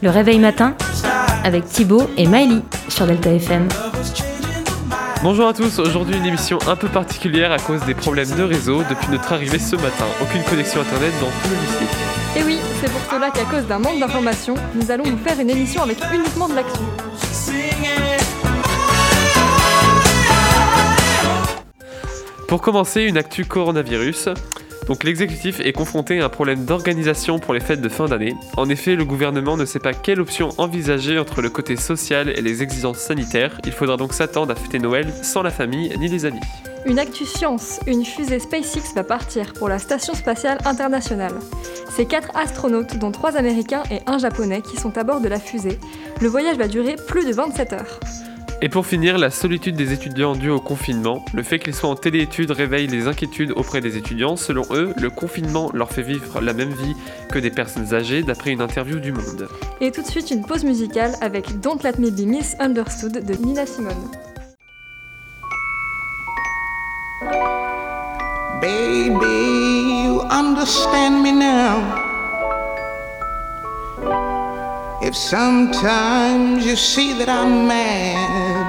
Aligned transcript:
Le 0.00 0.10
réveil 0.10 0.38
matin 0.38 0.74
avec 1.42 1.64
Thibaut 1.66 2.08
et 2.16 2.28
Maëlie 2.28 2.62
sur 2.88 3.06
Delta 3.06 3.30
FM. 3.32 3.68
Bonjour 5.24 5.48
à 5.48 5.52
tous, 5.52 5.80
aujourd'hui 5.80 6.16
une 6.16 6.26
émission 6.26 6.60
un 6.68 6.76
peu 6.76 6.86
particulière 6.86 7.50
à 7.50 7.58
cause 7.58 7.84
des 7.84 7.94
problèmes 7.94 8.30
de 8.30 8.42
réseau 8.44 8.84
depuis 8.88 9.08
notre 9.10 9.32
arrivée 9.32 9.58
ce 9.58 9.74
matin. 9.74 10.04
Aucune 10.22 10.44
connexion 10.44 10.82
internet 10.82 11.12
dans 11.20 11.26
tout 11.26 11.48
le 11.50 11.56
lycée. 11.56 12.38
Et 12.38 12.44
oui, 12.44 12.58
c'est 12.80 12.90
pour 12.92 13.00
cela 13.10 13.30
qu'à 13.30 13.44
cause 13.44 13.66
d'un 13.66 13.80
manque 13.80 13.98
d'informations, 13.98 14.54
nous 14.76 14.88
allons 14.92 15.02
vous 15.02 15.18
faire 15.18 15.40
une 15.40 15.50
émission 15.50 15.82
avec 15.82 15.98
uniquement 16.14 16.48
de 16.48 16.54
l'action. 16.54 16.84
Pour 22.48 22.62
commencer, 22.62 23.02
une 23.02 23.18
actu 23.18 23.44
coronavirus. 23.44 24.30
Donc 24.86 25.04
l'exécutif 25.04 25.60
est 25.60 25.74
confronté 25.74 26.18
à 26.18 26.24
un 26.24 26.28
problème 26.30 26.64
d'organisation 26.64 27.38
pour 27.38 27.52
les 27.52 27.60
fêtes 27.60 27.82
de 27.82 27.90
fin 27.90 28.06
d'année. 28.06 28.34
En 28.56 28.70
effet, 28.70 28.96
le 28.96 29.04
gouvernement 29.04 29.58
ne 29.58 29.66
sait 29.66 29.78
pas 29.78 29.92
quelle 29.92 30.18
option 30.18 30.48
envisager 30.56 31.18
entre 31.18 31.42
le 31.42 31.50
côté 31.50 31.76
social 31.76 32.30
et 32.30 32.40
les 32.40 32.62
exigences 32.62 33.00
sanitaires. 33.00 33.60
Il 33.66 33.72
faudra 33.72 33.98
donc 33.98 34.14
s'attendre 34.14 34.50
à 34.52 34.54
fêter 34.54 34.78
Noël 34.78 35.12
sans 35.22 35.42
la 35.42 35.50
famille 35.50 35.92
ni 35.98 36.08
les 36.08 36.24
amis. 36.24 36.40
Une 36.86 36.98
actu 36.98 37.26
science, 37.26 37.80
une 37.86 38.02
fusée 38.02 38.38
SpaceX 38.38 38.94
va 38.94 39.04
partir 39.04 39.52
pour 39.52 39.68
la 39.68 39.78
Station 39.78 40.14
spatiale 40.14 40.56
internationale. 40.64 41.34
C'est 41.90 42.06
quatre 42.06 42.34
astronautes, 42.34 42.96
dont 42.96 43.12
trois 43.12 43.36
américains 43.36 43.82
et 43.90 44.00
un 44.06 44.16
japonais, 44.16 44.62
qui 44.62 44.78
sont 44.78 44.96
à 44.96 45.04
bord 45.04 45.20
de 45.20 45.28
la 45.28 45.38
fusée. 45.38 45.78
Le 46.22 46.28
voyage 46.28 46.56
va 46.56 46.66
durer 46.66 46.96
plus 46.96 47.26
de 47.26 47.34
27 47.34 47.72
heures. 47.74 48.00
Et 48.60 48.68
pour 48.68 48.86
finir, 48.86 49.18
la 49.18 49.30
solitude 49.30 49.76
des 49.76 49.92
étudiants 49.92 50.34
due 50.34 50.50
au 50.50 50.58
confinement. 50.58 51.24
Le 51.32 51.44
fait 51.44 51.60
qu'ils 51.60 51.76
soient 51.76 51.90
en 51.90 51.94
téléétudes 51.94 52.50
réveille 52.50 52.88
les 52.88 53.06
inquiétudes 53.06 53.52
auprès 53.52 53.80
des 53.80 53.96
étudiants. 53.96 54.36
Selon 54.36 54.64
eux, 54.72 54.92
le 54.96 55.10
confinement 55.10 55.70
leur 55.72 55.92
fait 55.92 56.02
vivre 56.02 56.40
la 56.40 56.52
même 56.52 56.72
vie 56.72 56.96
que 57.30 57.38
des 57.38 57.50
personnes 57.50 57.94
âgées, 57.94 58.24
d'après 58.24 58.50
une 58.50 58.60
interview 58.60 58.98
du 58.98 59.12
Monde. 59.12 59.48
Et 59.80 59.92
tout 59.92 60.02
de 60.02 60.08
suite, 60.08 60.32
une 60.32 60.44
pause 60.44 60.64
musicale 60.64 61.12
avec 61.20 61.60
Don't 61.60 61.78
Let 61.84 62.00
Me 62.00 62.10
Be 62.10 62.26
Misunderstood 62.26 63.24
de 63.24 63.34
Nina 63.34 63.64
Simone. 63.64 63.94
Baby, 68.60 70.02
you 70.04 70.20
understand 70.32 71.22
me 71.22 71.30
now. 71.30 72.07
If 75.08 75.16
sometimes 75.16 76.66
you 76.66 76.76
see 76.76 77.14
that 77.14 77.30
I'm 77.30 77.66
mad, 77.66 78.60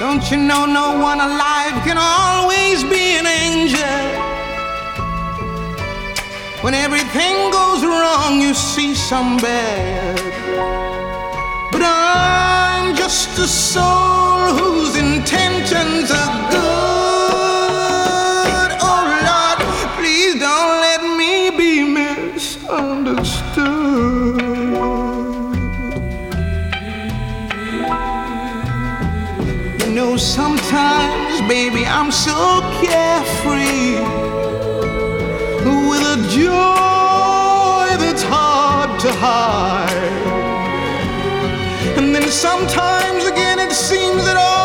don't 0.00 0.24
you 0.30 0.38
know 0.38 0.64
no 0.64 0.98
one 0.98 1.20
alive 1.20 1.76
can 1.84 1.98
always 2.00 2.82
be 2.84 3.20
an 3.20 3.26
angel? 3.26 4.00
When 6.64 6.72
everything 6.72 7.36
goes 7.52 7.84
wrong, 7.84 8.40
you 8.40 8.54
see 8.54 8.94
some 8.94 9.36
bad. 9.36 10.24
But 11.70 11.82
I'm 11.84 12.96
just 12.96 13.38
a 13.38 13.46
soul 13.46 14.56
whose 14.56 14.96
intentions 14.96 15.65
sometimes, 30.18 31.40
baby, 31.48 31.84
I'm 31.84 32.10
so 32.10 32.60
carefree 32.80 33.96
with 35.88 36.02
a 36.02 36.28
joy 36.30 37.96
that's 38.02 38.22
hard 38.22 38.98
to 39.00 39.12
hide. 39.12 39.86
And 41.98 42.14
then 42.14 42.28
sometimes 42.30 43.24
again 43.26 43.58
it 43.58 43.72
seems 43.72 44.24
that 44.24 44.36
all 44.36 44.55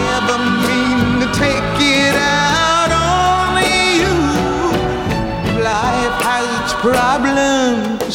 never 0.00 0.36
mean 0.66 1.20
to 1.22 1.28
take 1.44 1.76
it 2.02 2.14
out 2.16 2.90
on 2.92 3.50
you. 4.00 4.14
Life 5.62 6.16
has 6.28 6.46
its 6.60 6.74
problems, 6.86 8.14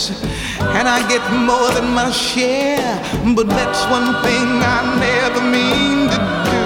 and 0.78 0.86
I 0.88 1.00
get 1.08 1.24
more 1.50 1.70
than 1.76 1.88
my 1.94 2.10
share. 2.12 2.94
But 3.38 3.48
that's 3.58 3.82
one 3.98 4.10
thing 4.26 4.48
I 4.76 4.80
never 5.08 5.42
mean 5.58 5.98
to 6.14 6.20
do, 6.50 6.64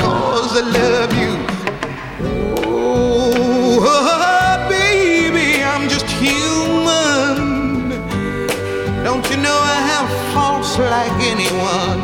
cause 0.00 0.52
I 0.60 0.64
love 0.80 1.12
you. 1.22 1.32
Oh, 2.66 3.80
oh, 3.82 4.08
oh, 4.14 4.68
baby, 4.68 5.48
I'm 5.62 5.84
just 5.88 6.08
human. 6.22 7.36
Don't 9.06 9.24
you 9.30 9.38
know 9.46 9.58
I 9.76 9.78
have 9.92 10.08
faults 10.32 10.72
like 10.78 11.16
anyone? 11.34 11.98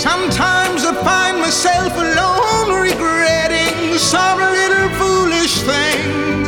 Sometimes 0.00 0.80
I 0.86 0.94
find 1.04 1.36
myself 1.38 1.92
alone 1.92 2.72
regretting 2.80 3.98
some 3.98 4.38
little 4.38 4.88
foolish 4.96 5.60
thing, 5.60 6.46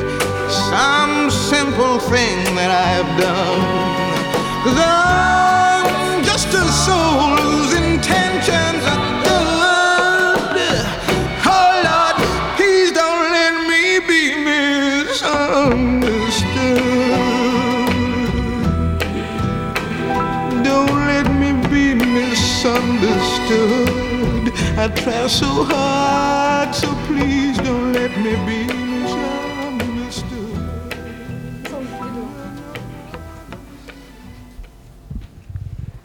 some 0.49 1.31
simple 1.31 1.99
thing 1.99 2.55
that 2.57 2.71
I've 2.73 3.21
done. 3.21 3.61
I'm 4.81 6.25
just 6.25 6.49
a 6.49 6.65
soul 6.65 7.37
whose 7.37 7.75
intentions 7.77 8.81
are 8.89 9.05
good. 9.29 10.81
Oh 11.45 11.73
Lord, 11.85 12.17
please 12.57 12.89
don't 12.91 13.29
let 13.37 13.53
me 13.69 14.01
be 14.09 14.33
misunderstood. 14.49 16.81
Don't 20.65 21.05
let 21.13 21.29
me 21.37 21.53
be 21.69 21.93
misunderstood. 21.95 23.22
I 24.79 24.89
try 24.89 25.29
so 25.29 25.65
hard, 25.65 26.75
so 26.75 26.89
please 27.07 27.57
don't 27.59 27.93
let 27.93 28.11
me 28.19 28.37
be 28.47 28.73
misunderstood. 28.73 30.33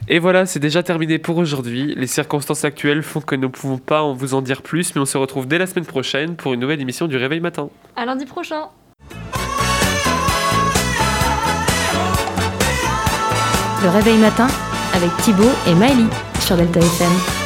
Et 0.10 0.20
voilà, 0.20 0.46
c'est 0.46 0.60
déjà 0.60 0.84
terminé 0.84 1.18
pour 1.18 1.38
aujourd'hui. 1.38 1.94
Les 1.98 2.08
circonstances 2.08 2.64
actuelles 2.64 3.04
font 3.04 3.22
que 3.22 3.36
nous 3.36 3.48
ne 3.48 3.48
pouvons 3.48 3.78
pas 3.78 4.02
en 4.02 4.14
vous 4.14 4.34
en 4.34 4.42
dire 4.42 4.62
plus, 4.62 4.96
mais 4.96 5.02
on 5.02 5.06
se 5.06 5.18
retrouve 5.18 5.48
dès 5.48 5.58
la 5.58 5.68
semaine 5.68 5.86
prochaine 5.86 6.36
pour 6.36 6.54
une 6.54 6.60
nouvelle 6.60 6.82
émission 6.82 7.08
du 7.08 7.18
Réveil 7.18 7.40
Matin. 7.40 7.70
À 7.96 8.06
lundi 8.06 8.26
prochain! 8.26 8.68
Le 13.84 13.90
réveil 13.90 14.18
matin 14.18 14.48
avec 14.94 15.16
Thibaut 15.18 15.44
et 15.68 15.76
Maëlie 15.76 16.10
sobre 16.48 16.64
el 16.64 17.37